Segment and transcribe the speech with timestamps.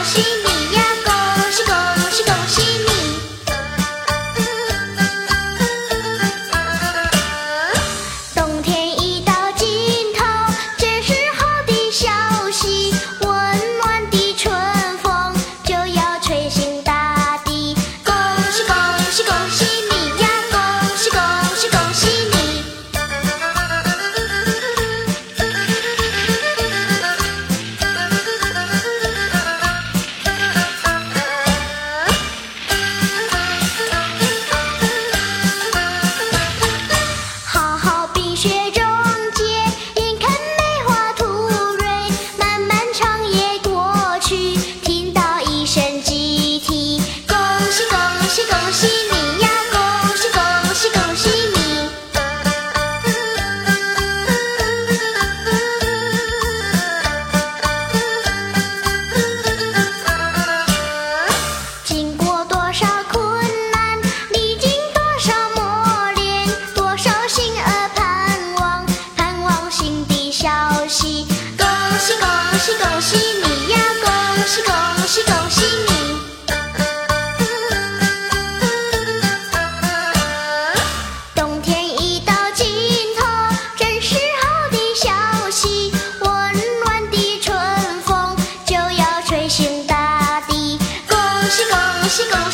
[0.00, 1.12] 恭喜你呀，恭
[1.52, 1.74] 喜恭
[2.10, 2.88] 喜恭喜你！
[8.34, 9.68] 冬天已到尽
[10.14, 10.24] 头，
[10.78, 12.08] 这是好的消
[12.50, 13.30] 息，温
[13.82, 14.50] 暖的春
[15.02, 17.76] 风就要吹醒大地。
[18.02, 18.14] 恭
[18.50, 18.74] 喜恭
[19.12, 19.69] 喜恭喜！
[38.42, 38.69] się
[72.70, 74.08] 喜恭喜你呀，恭
[74.46, 74.72] 喜恭
[75.08, 75.90] 喜恭喜你！
[81.34, 82.64] 冬天已到尽
[83.18, 83.26] 头，
[83.76, 85.10] 真是好的消
[85.50, 86.30] 息，温
[86.84, 87.58] 暖的春
[88.02, 91.18] 风就要吹醒大地，恭
[91.50, 92.49] 喜恭喜恭！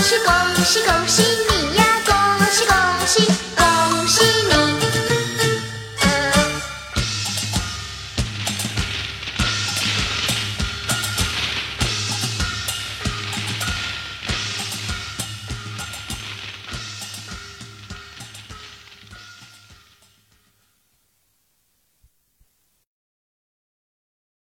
[0.00, 1.59] 恭喜恭喜恭喜你。